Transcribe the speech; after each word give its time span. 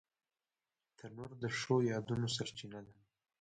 تنور 0.97 1.31
د 1.41 1.45
ښو 1.59 1.75
یادونو 1.91 2.27
سرچینه 2.35 2.79
ده 2.85 2.93